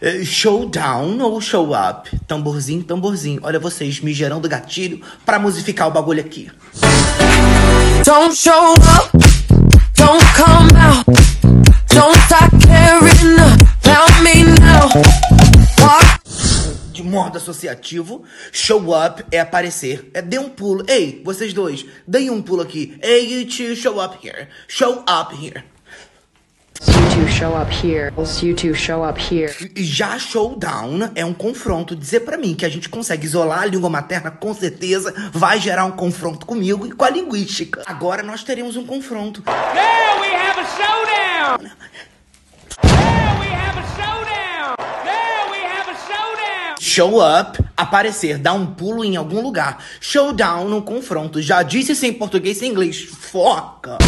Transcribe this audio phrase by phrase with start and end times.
[0.00, 2.08] É, showdown ou show up?
[2.26, 3.40] Tamborzinho, tamborzinho.
[3.42, 6.50] Olha vocês me gerando gatilho pra musificar o bagulho aqui.
[8.04, 9.10] Don't show up,
[9.96, 11.04] don't come out,
[11.92, 13.38] don't start caring
[13.82, 14.88] about me now.
[16.92, 18.22] De modo associativo,
[18.52, 20.84] show up é aparecer, é dê um pulo.
[20.88, 22.96] Ei, vocês dois, deem um pulo aqui.
[23.02, 24.48] Ei, you two, show up here.
[24.68, 25.64] Show up here.
[27.18, 28.12] You two show up here.
[28.42, 29.52] You two show up here.
[29.74, 31.96] Já showdown é um confronto.
[31.96, 35.84] Dizer para mim que a gente consegue isolar a língua materna, com certeza vai gerar
[35.84, 37.82] um confronto comigo e com a linguística.
[37.86, 39.42] Agora nós teremos um confronto.
[39.46, 41.70] Now we have a showdown!
[42.84, 44.76] Now we have a showdown!
[45.04, 46.76] Now we have a showdown!
[46.78, 49.82] Show up, aparecer, dar um pulo em algum lugar.
[50.00, 51.42] Showdown, um confronto.
[51.42, 53.02] Já disse isso em português e em inglês.
[53.02, 53.98] Foca!